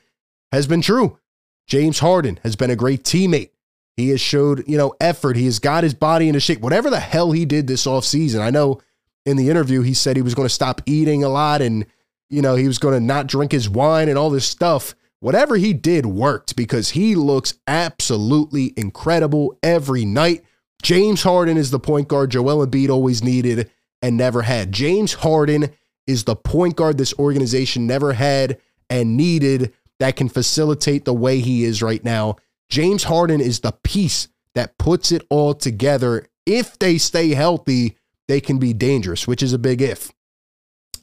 has 0.53 0.67
been 0.67 0.81
true. 0.81 1.19
James 1.67 1.99
Harden 1.99 2.39
has 2.43 2.57
been 2.57 2.71
a 2.71 2.77
great 2.77 3.03
teammate. 3.03 3.51
He 3.97 4.11
has 4.11 4.21
showed, 4.21 4.65
you 4.69 4.77
know, 4.77 4.95
effort. 5.01 5.37
He 5.37 5.47
has 5.47 5.59
got 5.59 5.85
his 5.85 5.95
body 5.95 6.29
into 6.29 6.41
shape. 6.41 6.61
Whatever 6.61 6.91
the 6.91 7.01
hell 7.01 7.33
he 7.33 7.45
did 7.45 7.67
this 7.67 7.87
offseason. 7.87 8.41
I 8.41 8.51
know 8.51 8.81
in 9.25 9.37
the 9.37 9.51
interview 9.51 9.83
he 9.83 9.95
said 9.95 10.17
he 10.17 10.23
was 10.23 10.35
going 10.35 10.47
to 10.47 10.55
stop 10.55 10.83
eating 10.87 11.25
a 11.25 11.29
lot 11.29 11.63
and, 11.63 11.87
you 12.29 12.43
know, 12.43 12.55
he 12.55 12.67
was 12.67 12.79
going 12.79 12.95
to 12.95 13.01
not 13.01 13.27
drink 13.27 13.53
his 13.53 13.69
wine 13.69 14.09
and 14.09 14.19
all 14.19 14.31
this 14.31 14.47
stuff. 14.47 14.95
Whatever 15.21 15.57
he 15.57 15.73
did 15.73 16.07
worked 16.07 16.57
because 16.57 16.91
he 16.91 17.15
looks 17.15 17.55
absolutely 17.67 18.75
incredible 18.77 19.59
every 19.63 20.05
night. 20.05 20.45
James 20.83 21.23
Harden 21.23 21.57
is 21.57 21.71
the 21.71 21.81
point 21.81 22.07
guard 22.07 22.31
Joel 22.31 22.65
Embiid 22.67 22.91
always 22.91 23.25
needed 23.25 23.71
and 24.03 24.17
never 24.17 24.43
had. 24.43 24.73
James 24.73 25.15
Harden 25.15 25.71
is 26.07 26.25
the 26.25 26.37
point 26.37 26.77
guard 26.77 26.99
this 26.99 27.15
organization 27.19 27.87
never 27.87 28.13
had 28.13 28.59
and 28.91 29.17
needed 29.17 29.73
that 29.99 30.17
can 30.17 30.29
facilitate 30.29 31.05
the 31.05 31.15
way 31.15 31.41
he 31.41 31.65
is 31.65 31.83
right 31.83 32.05
now. 32.05 32.37
James 32.69 33.05
Harden 33.05 33.41
is 33.41 33.61
the 33.61 33.73
piece 33.85 34.29
that 34.55 34.79
puts 34.79 35.13
it 35.13 35.23
all 35.31 35.55
together. 35.55 36.27
If 36.45 36.79
they 36.79 36.99
stay 36.99 37.31
healthy, 37.31 37.97
they 38.29 38.41
can 38.41 38.59
be 38.59 38.73
dangerous, 38.73 39.27
which 39.27 39.43
is 39.43 39.53
a 39.53 39.59
big 39.59 39.81
if. 39.81 40.13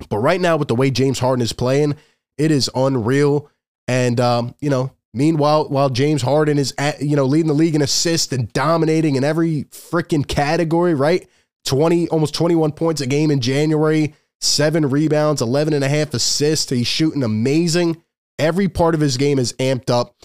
But 0.09 0.19
right 0.19 0.41
now, 0.41 0.57
with 0.57 0.67
the 0.67 0.75
way 0.75 0.91
James 0.91 1.19
Harden 1.19 1.41
is 1.41 1.53
playing, 1.53 1.95
it 2.38 2.51
is 2.51 2.69
unreal. 2.75 3.50
And 3.88 4.19
um, 4.19 4.55
you 4.59 4.69
know, 4.69 4.91
meanwhile, 5.13 5.69
while 5.69 5.89
James 5.89 6.21
Harden 6.21 6.57
is 6.57 6.73
at, 6.77 7.01
you 7.01 7.15
know 7.15 7.25
leading 7.25 7.47
the 7.47 7.53
league 7.53 7.75
in 7.75 7.81
assists 7.81 8.33
and 8.33 8.51
dominating 8.53 9.15
in 9.15 9.23
every 9.23 9.65
freaking 9.65 10.27
category, 10.27 10.93
right? 10.93 11.27
20, 11.65 12.09
almost 12.09 12.33
21 12.33 12.73
points 12.73 13.00
a 13.00 13.07
game 13.07 13.31
in 13.31 13.39
January, 13.39 14.13
seven 14.41 14.89
rebounds, 14.89 15.41
11 15.41 15.73
and 15.73 15.83
a 15.83 15.89
half 15.89 16.13
assists. 16.13 16.69
He's 16.69 16.88
shooting 16.88 17.23
amazing. 17.23 18.01
Every 18.43 18.67
part 18.67 18.93
of 18.93 19.00
his 19.00 19.15
game 19.15 19.39
is 19.39 19.53
amped 19.53 19.89
up. 19.89 20.17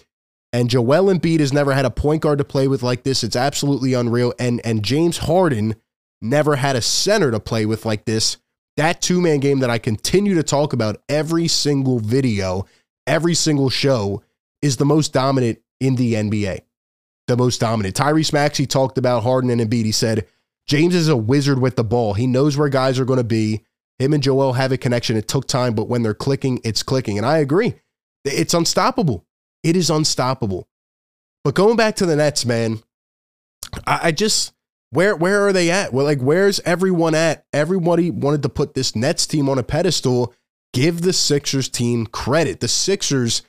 And 0.53 0.69
Joel 0.69 1.05
Embiid 1.05 1.39
has 1.39 1.53
never 1.53 1.73
had 1.73 1.85
a 1.85 1.91
point 1.91 2.23
guard 2.23 2.39
to 2.39 2.45
play 2.45 2.67
with 2.67 2.83
like 2.83 3.05
this. 3.05 3.23
It's 3.23 3.37
absolutely 3.37 3.95
unreal. 3.95 4.35
And 4.41 4.61
and 4.65 4.83
James 4.83 5.19
Harden 5.19 5.77
never 6.21 6.57
had 6.57 6.75
a 6.75 6.83
center 6.83 7.31
to 7.31 7.39
play 7.39 7.65
with 7.65 7.87
like 7.87 8.07
this. 8.07 8.39
That 8.77 9.01
two 9.01 9.21
man 9.21 9.39
game 9.39 9.61
that 9.61 9.71
I 9.71 9.79
continue 9.79 10.35
to 10.35 10.43
talk 10.43 10.73
about 10.73 11.01
every 11.09 11.47
single 11.47 12.01
video, 12.01 12.67
every 13.07 13.35
single 13.35 13.71
show 13.71 14.25
is 14.63 14.79
the 14.79 14.85
most 14.85 15.13
dominant 15.13 15.61
in 15.79 15.95
the 15.95 16.15
NBA. 16.15 16.63
The 17.29 17.37
most 17.37 17.61
dominant. 17.61 17.95
Tyrese 17.95 18.33
Maxey 18.33 18.67
talked 18.67 18.99
about 18.99 19.23
Harden 19.23 19.51
and 19.51 19.61
Embiid. 19.61 19.85
He 19.85 19.93
said, 19.93 20.27
James 20.67 20.97
is 20.97 21.09
a 21.09 21.17
wizard 21.17 21.61
with 21.61 21.77
the 21.77 21.85
ball. 21.85 22.15
He 22.15 22.27
knows 22.27 22.57
where 22.57 22.69
guys 22.69 22.99
are 22.99 23.05
going 23.05 23.19
to 23.19 23.25
be. 23.25 23.63
Him 24.01 24.13
and 24.13 24.23
Joel 24.25 24.55
have 24.55 24.73
a 24.73 24.77
connection. 24.77 25.17
It 25.17 25.29
took 25.29 25.47
time, 25.47 25.75
but 25.75 25.89
when 25.89 26.03
they're 26.03 26.15
clicking, 26.15 26.61
it's 26.65 26.83
clicking. 26.83 27.17
And 27.17 27.25
I 27.25 27.39
agree. 27.39 27.75
It's 28.33 28.55
unstoppable. 28.55 29.25
It 29.63 29.77
is 29.77 29.91
unstoppable. 29.91 30.69
But 31.45 31.55
going 31.55 31.77
back 31.77 31.97
to 31.97 32.07
the 32.07 32.17
Nets, 32.17 32.45
man, 32.45 32.81
I, 33.87 34.01
I 34.05 34.13
just 34.13 34.53
where 34.91 35.15
where 35.17 35.47
are 35.47 35.53
they 35.53 35.71
at? 35.71 35.93
Well, 35.93 36.05
like 36.05 36.21
where's 36.21 36.61
everyone 36.61 37.15
at? 37.15 37.45
Everybody 37.53 38.11
wanted 38.11 38.43
to 38.43 38.49
put 38.49 38.75
this 38.75 38.97
Nets 38.97 39.27
team 39.27 39.49
on 39.49 39.59
a 39.59 39.63
pedestal. 39.63 40.35
Give 40.73 41.01
the 41.01 41.13
Sixers 41.13 41.69
team 41.69 42.07
credit. 42.07 42.61
The 42.61 42.69
Sixers 42.69 43.43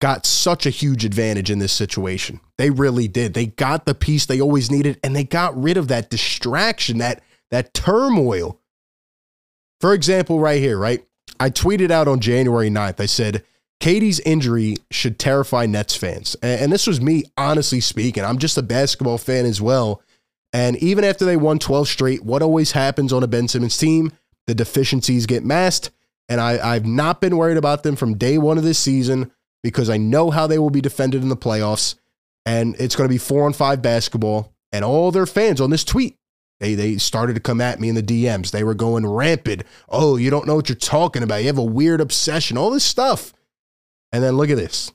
got 0.00 0.26
such 0.26 0.66
a 0.66 0.70
huge 0.70 1.04
advantage 1.04 1.50
in 1.50 1.58
this 1.58 1.72
situation. 1.72 2.40
They 2.58 2.70
really 2.70 3.08
did. 3.08 3.34
They 3.34 3.46
got 3.46 3.86
the 3.86 3.94
piece 3.94 4.26
they 4.26 4.40
always 4.40 4.70
needed 4.70 5.00
and 5.02 5.16
they 5.16 5.24
got 5.24 5.60
rid 5.60 5.76
of 5.76 5.88
that 5.88 6.10
distraction, 6.10 6.98
that 6.98 7.22
that 7.50 7.74
turmoil. 7.74 8.60
For 9.80 9.92
example, 9.92 10.40
right 10.40 10.60
here, 10.60 10.78
right? 10.78 11.06
I 11.38 11.50
tweeted 11.50 11.90
out 11.90 12.08
on 12.08 12.20
January 12.20 12.70
9th. 12.70 13.00
I 13.00 13.06
said, 13.06 13.44
KD's 13.80 14.20
injury 14.20 14.76
should 14.90 15.18
terrify 15.18 15.66
Nets 15.66 15.94
fans. 15.94 16.34
And 16.42 16.72
this 16.72 16.86
was 16.86 17.00
me 17.00 17.24
honestly 17.36 17.80
speaking. 17.80 18.24
I'm 18.24 18.38
just 18.38 18.58
a 18.58 18.62
basketball 18.62 19.18
fan 19.18 19.44
as 19.44 19.60
well. 19.60 20.02
And 20.52 20.76
even 20.78 21.04
after 21.04 21.24
they 21.24 21.36
won 21.36 21.58
12 21.58 21.88
straight, 21.88 22.24
what 22.24 22.42
always 22.42 22.72
happens 22.72 23.12
on 23.12 23.22
a 23.22 23.26
Ben 23.26 23.48
Simmons 23.48 23.76
team? 23.76 24.12
The 24.46 24.54
deficiencies 24.54 25.26
get 25.26 25.44
masked. 25.44 25.90
And 26.28 26.40
I, 26.40 26.74
I've 26.74 26.86
not 26.86 27.20
been 27.20 27.36
worried 27.36 27.58
about 27.58 27.82
them 27.82 27.96
from 27.96 28.16
day 28.16 28.38
one 28.38 28.58
of 28.58 28.64
this 28.64 28.78
season 28.78 29.30
because 29.62 29.90
I 29.90 29.96
know 29.96 30.30
how 30.30 30.46
they 30.46 30.58
will 30.58 30.70
be 30.70 30.80
defended 30.80 31.22
in 31.22 31.28
the 31.28 31.36
playoffs. 31.36 31.96
And 32.44 32.74
it's 32.80 32.96
going 32.96 33.08
to 33.08 33.12
be 33.12 33.18
four 33.18 33.44
on 33.44 33.52
five 33.52 33.82
basketball. 33.82 34.52
And 34.72 34.84
all 34.84 35.10
their 35.10 35.26
fans 35.26 35.60
on 35.60 35.70
this 35.70 35.84
tweet, 35.84 36.16
they, 36.60 36.74
they 36.74 36.96
started 36.96 37.34
to 37.34 37.40
come 37.40 37.60
at 37.60 37.78
me 37.80 37.88
in 37.88 37.94
the 37.94 38.02
DMs. 38.02 38.50
They 38.50 38.64
were 38.64 38.74
going 38.74 39.06
rampant. 39.06 39.62
Oh, 39.88 40.16
you 40.16 40.30
don't 40.30 40.46
know 40.46 40.54
what 40.54 40.68
you're 40.68 40.76
talking 40.76 41.22
about. 41.22 41.42
You 41.42 41.48
have 41.48 41.58
a 41.58 41.64
weird 41.64 42.00
obsession, 42.00 42.56
all 42.56 42.70
this 42.70 42.84
stuff. 42.84 43.32
And 44.12 44.22
then 44.22 44.36
look 44.36 44.50
at 44.50 44.56
this. 44.56 44.92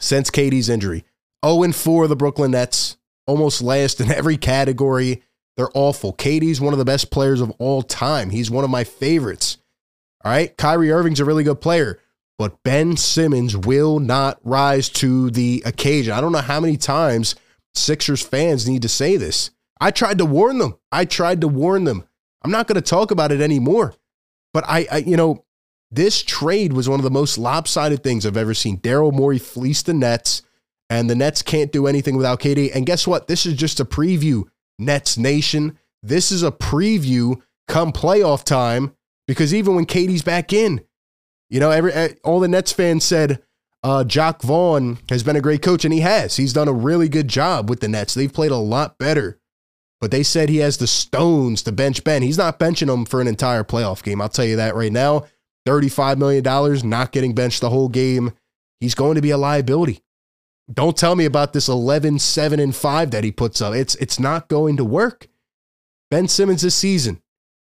Since 0.00 0.30
KD's 0.30 0.68
injury, 0.68 1.04
0 1.44 1.72
4 1.72 2.08
the 2.08 2.16
Brooklyn 2.16 2.52
Nets, 2.52 2.96
almost 3.26 3.62
last 3.62 4.00
in 4.00 4.10
every 4.10 4.36
category. 4.36 5.22
They're 5.56 5.68
awful. 5.74 6.12
KD's 6.12 6.60
one 6.60 6.72
of 6.72 6.78
the 6.78 6.84
best 6.84 7.10
players 7.10 7.40
of 7.40 7.50
all 7.58 7.82
time. 7.82 8.30
He's 8.30 8.50
one 8.50 8.64
of 8.64 8.70
my 8.70 8.84
favorites. 8.84 9.58
All 10.24 10.30
right. 10.30 10.56
Kyrie 10.56 10.92
Irving's 10.92 11.20
a 11.20 11.24
really 11.24 11.44
good 11.44 11.60
player, 11.60 11.98
but 12.38 12.62
Ben 12.62 12.96
Simmons 12.96 13.56
will 13.56 13.98
not 13.98 14.38
rise 14.44 14.88
to 14.90 15.30
the 15.30 15.62
occasion. 15.66 16.12
I 16.12 16.20
don't 16.20 16.32
know 16.32 16.38
how 16.38 16.60
many 16.60 16.76
times 16.76 17.34
Sixers 17.74 18.22
fans 18.22 18.68
need 18.68 18.82
to 18.82 18.88
say 18.88 19.16
this. 19.16 19.50
I 19.80 19.90
tried 19.90 20.18
to 20.18 20.24
warn 20.24 20.58
them. 20.58 20.78
I 20.90 21.04
tried 21.04 21.40
to 21.42 21.48
warn 21.48 21.84
them. 21.84 22.04
I'm 22.42 22.50
not 22.50 22.66
going 22.66 22.76
to 22.76 22.80
talk 22.80 23.10
about 23.10 23.32
it 23.32 23.40
anymore. 23.40 23.94
But 24.52 24.64
I, 24.66 24.86
I, 24.90 24.96
you 24.98 25.16
know, 25.16 25.44
this 25.90 26.22
trade 26.22 26.72
was 26.72 26.88
one 26.88 27.00
of 27.00 27.04
the 27.04 27.10
most 27.10 27.38
lopsided 27.38 28.02
things 28.02 28.26
I've 28.26 28.36
ever 28.36 28.54
seen. 28.54 28.78
Daryl 28.78 29.12
Morey 29.12 29.38
fleeced 29.38 29.86
the 29.86 29.94
Nets, 29.94 30.42
and 30.90 31.08
the 31.08 31.14
Nets 31.14 31.42
can't 31.42 31.72
do 31.72 31.86
anything 31.86 32.16
without 32.16 32.40
KD. 32.40 32.74
And 32.74 32.86
guess 32.86 33.06
what? 33.06 33.26
This 33.26 33.46
is 33.46 33.54
just 33.54 33.80
a 33.80 33.84
preview, 33.84 34.44
Nets 34.78 35.16
Nation. 35.16 35.78
This 36.02 36.30
is 36.30 36.42
a 36.42 36.52
preview 36.52 37.40
come 37.66 37.92
playoff 37.92 38.44
time 38.44 38.94
because 39.26 39.54
even 39.54 39.74
when 39.74 39.86
KD's 39.86 40.22
back 40.22 40.52
in, 40.52 40.84
you 41.50 41.60
know, 41.60 41.70
every 41.70 41.92
eh, 41.92 42.14
all 42.24 42.40
the 42.40 42.48
Nets 42.48 42.72
fans 42.72 43.04
said 43.04 43.42
uh, 43.82 44.04
Jacque 44.04 44.42
Vaughn 44.42 44.98
has 45.08 45.22
been 45.22 45.36
a 45.36 45.40
great 45.40 45.62
coach, 45.62 45.84
and 45.84 45.94
he 45.94 46.00
has. 46.00 46.36
He's 46.36 46.52
done 46.52 46.68
a 46.68 46.72
really 46.72 47.08
good 47.08 47.28
job 47.28 47.70
with 47.70 47.80
the 47.80 47.88
Nets. 47.88 48.14
They've 48.14 48.32
played 48.32 48.50
a 48.50 48.56
lot 48.56 48.98
better. 48.98 49.38
But 50.00 50.10
they 50.10 50.22
said 50.22 50.48
he 50.48 50.58
has 50.58 50.76
the 50.76 50.86
stones 50.86 51.62
to 51.62 51.72
bench 51.72 52.04
Ben. 52.04 52.22
He's 52.22 52.38
not 52.38 52.58
benching 52.58 52.92
him 52.92 53.04
for 53.04 53.20
an 53.20 53.26
entire 53.26 53.64
playoff 53.64 54.02
game. 54.02 54.20
I'll 54.20 54.28
tell 54.28 54.44
you 54.44 54.56
that 54.56 54.76
right 54.76 54.92
now. 54.92 55.26
$35 55.68 56.16
million, 56.16 56.88
not 56.88 57.12
getting 57.12 57.34
benched 57.34 57.60
the 57.60 57.70
whole 57.70 57.88
game. 57.88 58.32
He's 58.80 58.94
going 58.94 59.16
to 59.16 59.22
be 59.22 59.30
a 59.30 59.36
liability. 59.36 60.02
Don't 60.72 60.96
tell 60.96 61.16
me 61.16 61.24
about 61.24 61.52
this 61.52 61.68
11, 61.68 62.18
7, 62.18 62.60
and 62.60 62.74
5 62.74 63.10
that 63.10 63.24
he 63.24 63.32
puts 63.32 63.60
up. 63.60 63.74
It's, 63.74 63.94
it's 63.96 64.20
not 64.20 64.48
going 64.48 64.76
to 64.76 64.84
work. 64.84 65.28
Ben 66.10 66.28
Simmons 66.28 66.62
this 66.62 66.74
season 66.74 67.22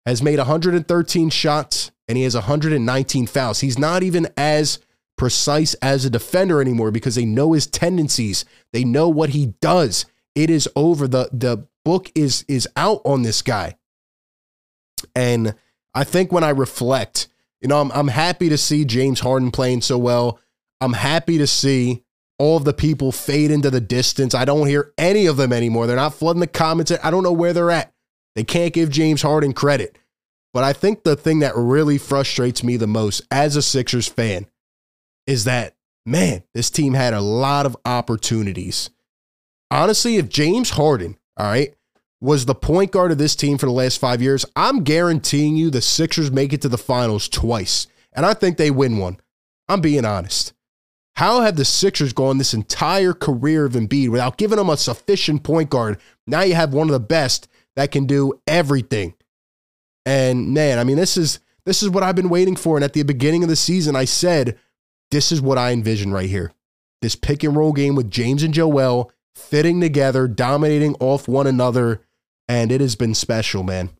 has 0.06 0.22
made 0.22 0.38
113 0.38 1.30
shots 1.30 1.90
and 2.08 2.16
he 2.16 2.24
has 2.24 2.34
119 2.34 3.26
fouls. 3.26 3.60
He's 3.60 3.78
not 3.78 4.02
even 4.02 4.28
as 4.36 4.78
precise 5.16 5.74
as 5.74 6.04
a 6.04 6.10
defender 6.10 6.60
anymore 6.60 6.90
because 6.90 7.14
they 7.14 7.26
know 7.26 7.52
his 7.52 7.66
tendencies. 7.66 8.44
They 8.72 8.84
know 8.84 9.08
what 9.08 9.30
he 9.30 9.54
does. 9.60 10.06
It 10.34 10.48
is 10.50 10.68
over. 10.74 11.06
The 11.06 11.28
the 11.32 11.66
book 11.84 12.10
is 12.14 12.44
is 12.48 12.66
out 12.74 13.02
on 13.04 13.22
this 13.22 13.42
guy. 13.42 13.76
And 15.14 15.54
I 15.94 16.04
think 16.04 16.32
when 16.32 16.44
I 16.44 16.50
reflect 16.50 17.28
you 17.60 17.68
know, 17.68 17.80
I'm, 17.80 17.90
I'm 17.92 18.08
happy 18.08 18.48
to 18.48 18.58
see 18.58 18.84
James 18.84 19.20
Harden 19.20 19.50
playing 19.50 19.82
so 19.82 19.98
well. 19.98 20.40
I'm 20.80 20.94
happy 20.94 21.38
to 21.38 21.46
see 21.46 22.04
all 22.38 22.56
of 22.56 22.64
the 22.64 22.72
people 22.72 23.12
fade 23.12 23.50
into 23.50 23.70
the 23.70 23.80
distance. 23.80 24.34
I 24.34 24.46
don't 24.46 24.66
hear 24.66 24.92
any 24.96 25.26
of 25.26 25.36
them 25.36 25.52
anymore. 25.52 25.86
They're 25.86 25.96
not 25.96 26.14
flooding 26.14 26.40
the 26.40 26.46
comments. 26.46 26.90
I 27.02 27.10
don't 27.10 27.22
know 27.22 27.32
where 27.32 27.52
they're 27.52 27.70
at. 27.70 27.92
They 28.34 28.44
can't 28.44 28.72
give 28.72 28.88
James 28.88 29.22
Harden 29.22 29.52
credit. 29.52 29.98
But 30.54 30.64
I 30.64 30.72
think 30.72 31.04
the 31.04 31.16
thing 31.16 31.40
that 31.40 31.54
really 31.54 31.98
frustrates 31.98 32.64
me 32.64 32.76
the 32.76 32.86
most 32.86 33.22
as 33.30 33.56
a 33.56 33.62
Sixers 33.62 34.08
fan 34.08 34.46
is 35.26 35.44
that, 35.44 35.76
man, 36.06 36.42
this 36.54 36.70
team 36.70 36.94
had 36.94 37.12
a 37.12 37.20
lot 37.20 37.66
of 37.66 37.76
opportunities. 37.84 38.90
Honestly, 39.70 40.16
if 40.16 40.28
James 40.28 40.70
Harden, 40.70 41.18
all 41.36 41.46
right, 41.46 41.74
was 42.20 42.44
the 42.44 42.54
point 42.54 42.92
guard 42.92 43.12
of 43.12 43.18
this 43.18 43.34
team 43.34 43.56
for 43.56 43.66
the 43.66 43.72
last 43.72 43.98
five 43.98 44.20
years, 44.20 44.44
I'm 44.54 44.84
guaranteeing 44.84 45.56
you 45.56 45.70
the 45.70 45.80
Sixers 45.80 46.30
make 46.30 46.52
it 46.52 46.60
to 46.62 46.68
the 46.68 46.78
finals 46.78 47.28
twice. 47.28 47.86
And 48.12 48.26
I 48.26 48.34
think 48.34 48.56
they 48.56 48.70
win 48.70 48.98
one. 48.98 49.18
I'm 49.68 49.80
being 49.80 50.04
honest. 50.04 50.52
How 51.16 51.40
have 51.42 51.56
the 51.56 51.64
Sixers 51.64 52.12
gone 52.12 52.38
this 52.38 52.54
entire 52.54 53.12
career 53.12 53.64
of 53.64 53.72
Embiid 53.72 54.10
without 54.10 54.36
giving 54.36 54.58
them 54.58 54.70
a 54.70 54.76
sufficient 54.76 55.42
point 55.42 55.70
guard? 55.70 55.98
Now 56.26 56.42
you 56.42 56.54
have 56.54 56.74
one 56.74 56.88
of 56.88 56.92
the 56.92 57.00
best 57.00 57.48
that 57.76 57.90
can 57.90 58.06
do 58.06 58.40
everything. 58.46 59.14
And 60.04 60.52
man, 60.52 60.78
I 60.78 60.84
mean, 60.84 60.96
this 60.96 61.16
is 61.16 61.40
this 61.64 61.82
is 61.82 61.90
what 61.90 62.02
I've 62.02 62.16
been 62.16 62.30
waiting 62.30 62.56
for. 62.56 62.76
And 62.76 62.84
at 62.84 62.94
the 62.94 63.02
beginning 63.02 63.42
of 63.42 63.48
the 63.48 63.56
season, 63.56 63.94
I 63.94 64.06
said, 64.06 64.58
this 65.10 65.30
is 65.30 65.40
what 65.40 65.58
I 65.58 65.72
envision 65.72 66.12
right 66.12 66.28
here. 66.28 66.52
This 67.02 67.16
pick 67.16 67.42
and 67.42 67.56
roll 67.56 67.72
game 67.72 67.94
with 67.94 68.10
James 68.10 68.42
and 68.42 68.54
Joel 68.54 69.12
fitting 69.34 69.80
together, 69.80 70.26
dominating 70.26 70.94
off 71.00 71.28
one 71.28 71.46
another 71.46 72.02
and 72.50 72.72
it 72.72 72.80
has 72.80 72.96
been 72.96 73.14
special, 73.14 73.62
man. 73.62 73.90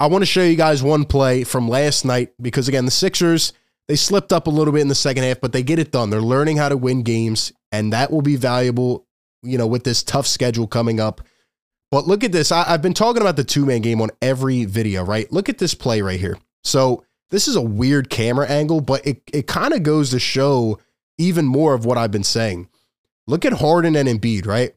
I 0.00 0.06
want 0.06 0.22
to 0.22 0.26
show 0.26 0.42
you 0.42 0.56
guys 0.56 0.82
one 0.82 1.04
play 1.04 1.44
from 1.44 1.68
last 1.68 2.06
night 2.06 2.32
because, 2.40 2.68
again, 2.68 2.86
the 2.86 2.90
Sixers, 2.90 3.52
they 3.86 3.96
slipped 3.96 4.32
up 4.32 4.46
a 4.46 4.50
little 4.50 4.72
bit 4.72 4.80
in 4.80 4.88
the 4.88 4.94
second 4.94 5.24
half, 5.24 5.38
but 5.38 5.52
they 5.52 5.62
get 5.62 5.78
it 5.78 5.92
done. 5.92 6.08
They're 6.08 6.22
learning 6.22 6.56
how 6.56 6.70
to 6.70 6.76
win 6.76 7.02
games, 7.02 7.52
and 7.70 7.92
that 7.92 8.10
will 8.10 8.22
be 8.22 8.36
valuable, 8.36 9.06
you 9.42 9.58
know, 9.58 9.66
with 9.66 9.84
this 9.84 10.02
tough 10.02 10.26
schedule 10.26 10.66
coming 10.66 11.00
up. 11.00 11.20
But 11.90 12.06
look 12.06 12.24
at 12.24 12.32
this. 12.32 12.50
I, 12.50 12.64
have 12.64 12.80
been 12.80 12.94
talking 12.94 13.20
about 13.20 13.36
the 13.36 13.44
two 13.44 13.66
man 13.66 13.82
game 13.82 14.00
on 14.00 14.08
every 14.22 14.64
video, 14.64 15.04
right? 15.04 15.30
Look 15.30 15.50
at 15.50 15.58
this 15.58 15.74
play 15.74 16.00
right 16.00 16.18
here. 16.18 16.38
So, 16.64 17.04
this 17.28 17.46
is 17.46 17.56
a 17.56 17.62
weird 17.62 18.08
camera 18.08 18.48
angle, 18.48 18.80
but 18.80 19.06
it, 19.06 19.20
it 19.34 19.46
kind 19.46 19.74
of 19.74 19.82
goes 19.82 20.10
to 20.10 20.18
show 20.18 20.80
even 21.18 21.44
more 21.44 21.74
of 21.74 21.84
what 21.84 21.98
I've 21.98 22.10
been 22.10 22.24
saying. 22.24 22.70
Look 23.26 23.44
at 23.44 23.52
Harden 23.52 23.96
and 23.96 24.08
Embiid, 24.08 24.46
right? 24.46 24.74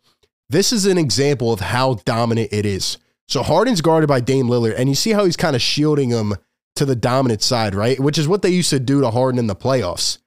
This 0.49 0.71
is 0.71 0.85
an 0.85 0.97
example 0.97 1.51
of 1.51 1.59
how 1.59 1.95
dominant 2.05 2.49
it 2.51 2.65
is. 2.65 2.97
So 3.27 3.41
Harden's 3.41 3.81
guarded 3.81 4.07
by 4.07 4.19
Dame 4.19 4.47
Lillard, 4.47 4.75
and 4.77 4.87
you 4.87 4.95
see 4.95 5.11
how 5.11 5.25
he's 5.25 5.37
kind 5.37 5.55
of 5.55 5.61
shielding 5.61 6.09
him 6.09 6.35
to 6.75 6.85
the 6.85 6.95
dominant 6.95 7.41
side, 7.41 7.73
right? 7.73 7.99
Which 7.99 8.17
is 8.17 8.27
what 8.27 8.41
they 8.41 8.49
used 8.49 8.69
to 8.69 8.79
do 8.79 9.01
to 9.01 9.09
Harden 9.09 9.39
in 9.39 9.47
the 9.47 9.55
playoffs. 9.55 10.19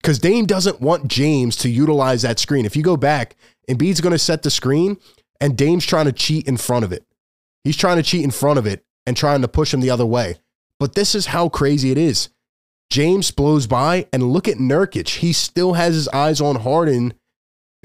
Because 0.00 0.18
Dame 0.18 0.46
doesn't 0.46 0.80
want 0.80 1.08
James 1.08 1.56
to 1.56 1.68
utilize 1.68 2.22
that 2.22 2.38
screen. 2.38 2.64
If 2.64 2.76
you 2.76 2.82
go 2.82 2.96
back, 2.96 3.36
Embiid's 3.68 4.00
going 4.00 4.12
to 4.12 4.18
set 4.18 4.42
the 4.42 4.50
screen, 4.50 4.98
and 5.40 5.56
Dame's 5.56 5.84
trying 5.84 6.06
to 6.06 6.12
cheat 6.12 6.46
in 6.46 6.56
front 6.56 6.84
of 6.84 6.92
it. 6.92 7.04
He's 7.64 7.76
trying 7.76 7.96
to 7.96 8.02
cheat 8.02 8.24
in 8.24 8.30
front 8.30 8.58
of 8.58 8.66
it 8.66 8.84
and 9.04 9.16
trying 9.16 9.42
to 9.42 9.48
push 9.48 9.74
him 9.74 9.80
the 9.80 9.90
other 9.90 10.06
way. 10.06 10.36
But 10.78 10.94
this 10.94 11.14
is 11.14 11.26
how 11.26 11.48
crazy 11.48 11.90
it 11.90 11.98
is. 11.98 12.28
James 12.88 13.32
blows 13.32 13.66
by, 13.66 14.06
and 14.12 14.32
look 14.32 14.46
at 14.46 14.58
Nurkic. 14.58 15.08
He 15.08 15.32
still 15.32 15.72
has 15.72 15.94
his 15.94 16.08
eyes 16.08 16.40
on 16.40 16.56
Harden 16.56 17.14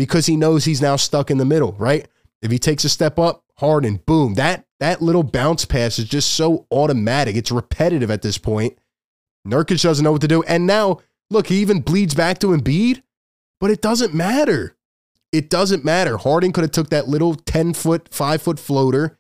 because 0.02 0.26
he 0.26 0.36
knows 0.36 0.66
he's 0.66 0.82
now 0.82 0.96
stuck 0.96 1.30
in 1.30 1.38
the 1.38 1.46
middle, 1.46 1.74
right? 1.74 2.08
If 2.42 2.50
he 2.50 2.58
takes 2.58 2.84
a 2.84 2.90
step 2.90 3.20
up, 3.20 3.44
Harden, 3.58 3.98
boom. 4.08 4.34
That 4.34 4.66
that 4.80 5.00
little 5.00 5.22
bounce 5.22 5.64
pass 5.64 6.00
is 6.00 6.06
just 6.06 6.34
so 6.34 6.66
automatic. 6.72 7.36
It's 7.36 7.52
repetitive 7.52 8.10
at 8.10 8.24
this 8.24 8.40
point. 8.40 8.80
Nurkic 9.48 9.80
doesn't 9.84 10.04
know 10.04 10.12
what 10.12 10.22
to 10.22 10.28
do. 10.28 10.42
And 10.42 10.66
now, 10.66 11.02
look, 11.30 11.46
he 11.46 11.58
even 11.58 11.82
bleeds 11.82 12.16
back 12.16 12.40
to 12.40 12.48
Embiid, 12.48 13.04
but 13.60 13.70
it 13.70 13.84
doesn't 13.84 14.12
matter. 14.12 14.76
It 15.32 15.52
doesn't 15.52 15.86
matter. 15.86 16.18
Harden 16.18 16.52
could 16.52 16.64
have 16.64 16.72
took 16.72 16.90
that 16.90 17.08
little 17.08 17.36
10 17.36 17.76
foot, 17.76 18.12
5 18.12 18.42
foot 18.42 18.60
floater. 18.60 19.20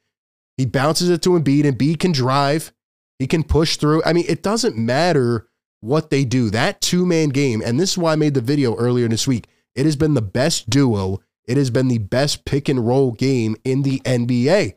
He 0.57 0.65
bounces 0.65 1.11
it 1.11 1.21
to 1.21 1.39
Embiid. 1.39 1.65
Embiid 1.65 1.99
can 1.99 2.11
drive. 2.11 2.73
He 3.19 3.27
can 3.27 3.43
push 3.43 3.77
through. 3.77 4.01
I 4.03 4.13
mean, 4.13 4.25
it 4.27 4.41
doesn't 4.41 4.75
matter 4.75 5.47
what 5.79 6.09
they 6.09 6.25
do. 6.25 6.49
That 6.49 6.81
two 6.81 7.05
man 7.05 7.29
game, 7.29 7.61
and 7.63 7.79
this 7.79 7.91
is 7.91 7.97
why 7.99 8.13
I 8.13 8.15
made 8.15 8.33
the 8.33 8.41
video 8.41 8.75
earlier 8.77 9.07
this 9.07 9.27
week. 9.27 9.47
It 9.75 9.85
has 9.85 9.95
been 9.95 10.13
the 10.13 10.21
best 10.21 10.69
duo. 10.69 11.21
It 11.45 11.57
has 11.57 11.69
been 11.69 11.87
the 11.87 11.97
best 11.97 12.45
pick 12.45 12.69
and 12.69 12.85
roll 12.85 13.11
game 13.11 13.55
in 13.63 13.81
the 13.81 13.99
NBA. 13.99 14.75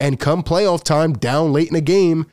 And 0.00 0.18
come 0.18 0.42
playoff 0.42 0.82
time, 0.82 1.12
down 1.12 1.52
late 1.52 1.68
in 1.68 1.76
a 1.76 1.80
game, 1.80 2.26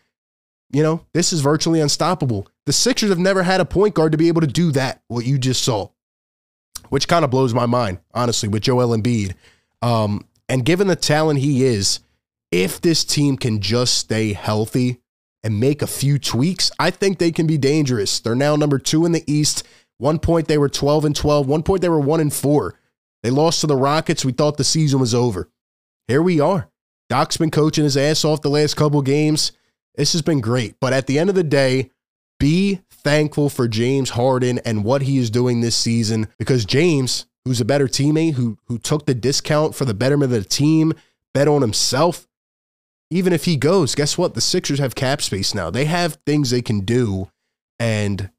you 0.72 0.84
know, 0.84 1.06
this 1.14 1.34
is 1.34 1.42
virtually 1.42 1.82
unstoppable. 1.82 2.48
The 2.66 2.74
Sixers 2.74 3.10
have 3.10 3.20
never 3.20 3.44
had 3.44 3.62
a 3.62 3.66
point 3.66 3.96
guard 3.96 4.12
to 4.12 4.18
be 4.18 4.28
able 4.28 4.42
to 4.42 4.48
do 4.48 4.72
that, 4.72 5.02
what 5.08 5.26
you 5.26 5.38
just 5.38 5.64
saw, 5.64 5.90
which 6.90 7.08
kind 7.08 7.26
of 7.26 7.32
blows 7.32 7.54
my 7.54 7.66
mind, 7.66 8.00
honestly, 8.14 8.50
with 8.50 8.64
Joel 8.64 8.96
Embiid. 8.96 9.34
Um, 9.82 10.28
and 10.48 10.66
given 10.66 10.88
the 10.88 10.96
talent 10.96 11.40
he 11.40 11.64
is, 11.64 12.00
if 12.52 12.82
this 12.82 13.04
team 13.04 13.38
can 13.38 13.62
just 13.62 13.96
stay 13.96 14.34
healthy 14.34 15.00
and 15.44 15.60
make 15.60 15.82
a 15.82 15.88
few 15.88 16.20
tweaks, 16.20 16.72
I 16.80 16.92
think 16.92 17.18
they 17.18 17.32
can 17.32 17.48
be 17.48 17.58
dangerous. 17.58 18.20
They're 18.20 18.36
now 18.36 18.56
number 18.56 18.80
two 18.80 19.06
in 19.06 19.12
the 19.12 19.24
East 19.32 19.64
One 20.00 20.18
point 20.18 20.48
they 20.48 20.58
were 20.58 20.70
12 20.70 21.06
and 21.06 21.16
12. 21.16 21.48
One 21.48 21.62
point 21.62 21.82
they 21.82 21.90
were 21.90 22.00
1 22.00 22.20
and 22.20 22.34
4. 22.34 22.74
They 23.22 23.30
lost 23.30 23.62
to 23.62 23.68
the 23.68 23.76
Rockets. 23.76 24.26
We 24.26 24.32
thought 24.32 24.58
the 24.58 24.64
season 24.64 25.00
was 25.00 25.14
over. 25.14 25.50
Here 26.08 26.22
we 26.22 26.40
are. 26.40 26.70
Doc's 27.10 27.38
been 27.38 27.52
coaching 27.52 27.84
his 27.84 27.98
ass 27.98 28.24
off 28.26 28.42
the 28.42 28.50
last 28.50 28.76
couple 28.76 29.02
games. 29.02 29.52
This 29.96 30.14
has 30.14 30.22
been 30.22 30.42
great. 30.42 30.76
But 30.80 30.94
at 30.94 31.08
the 31.08 31.20
end 31.20 31.30
of 31.30 31.36
the 31.36 31.44
day, 31.44 31.92
be 32.40 32.82
thankful 32.90 33.50
for 33.50 33.68
James 33.68 34.12
Harden 34.12 34.60
and 34.60 34.84
what 34.84 35.02
he 35.02 35.18
is 35.18 35.30
doing 35.30 35.60
this 35.62 35.76
season 35.76 36.28
because 36.38 36.66
James, 36.66 37.26
who's 37.44 37.60
a 37.60 37.66
better 37.66 37.88
teammate, 37.88 38.34
who 38.34 38.58
who 38.68 38.78
took 38.78 39.06
the 39.06 39.14
discount 39.14 39.76
for 39.76 39.86
the 39.86 39.94
betterment 39.94 40.32
of 40.32 40.44
the 40.44 40.48
team, 40.48 40.94
bet 41.34 41.48
on 41.48 41.62
himself. 41.62 42.28
Even 43.12 43.34
if 43.34 43.46
he 43.46 43.58
goes, 43.58 43.96
guess 43.96 44.18
what? 44.18 44.36
The 44.36 44.42
Sixers 44.42 44.80
have 44.80 44.94
cap 44.96 45.22
space 45.22 45.56
now. 45.56 45.70
They 45.70 45.86
have 45.86 46.20
things 46.26 46.52
they 46.52 46.62
can 46.62 46.82
do. 46.82 47.30
And 47.80 48.30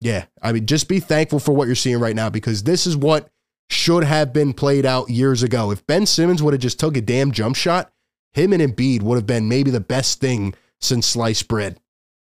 yeah, 0.00 0.24
I 0.42 0.52
mean, 0.52 0.66
just 0.66 0.88
be 0.88 1.00
thankful 1.00 1.40
for 1.40 1.52
what 1.52 1.66
you're 1.66 1.74
seeing 1.74 2.00
right 2.00 2.16
now 2.16 2.30
because 2.30 2.62
this 2.62 2.86
is 2.86 2.96
what 2.96 3.28
should 3.68 4.04
have 4.04 4.32
been 4.32 4.52
played 4.52 4.86
out 4.86 5.10
years 5.10 5.42
ago. 5.42 5.70
If 5.70 5.86
Ben 5.86 6.06
Simmons 6.06 6.42
would 6.42 6.54
have 6.54 6.60
just 6.60 6.80
took 6.80 6.96
a 6.96 7.00
damn 7.00 7.32
jump 7.32 7.56
shot, 7.56 7.92
him 8.32 8.52
and 8.52 8.62
Embiid 8.62 9.02
would 9.02 9.16
have 9.16 9.26
been 9.26 9.48
maybe 9.48 9.70
the 9.70 9.80
best 9.80 10.20
thing 10.20 10.54
since 10.80 11.06
sliced 11.06 11.48
bread. 11.48 11.78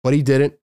But 0.04 0.14
he 0.14 0.22
didn't. 0.22 0.56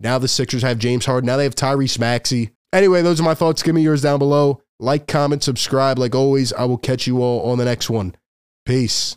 Now 0.00 0.18
the 0.18 0.28
Sixers 0.28 0.62
have 0.62 0.78
James 0.78 1.06
Harden. 1.06 1.26
Now 1.26 1.36
they 1.36 1.44
have 1.44 1.54
Tyrese 1.54 1.98
Maxey. 1.98 2.50
Anyway, 2.72 3.02
those 3.02 3.20
are 3.20 3.24
my 3.24 3.34
thoughts. 3.34 3.62
Give 3.62 3.74
me 3.74 3.82
yours 3.82 4.02
down 4.02 4.18
below. 4.18 4.62
Like, 4.78 5.06
comment, 5.06 5.42
subscribe. 5.42 5.98
Like 5.98 6.14
always, 6.14 6.52
I 6.52 6.64
will 6.64 6.78
catch 6.78 7.06
you 7.06 7.22
all 7.22 7.50
on 7.50 7.58
the 7.58 7.64
next 7.64 7.90
one. 7.90 8.14
Peace. 8.64 9.16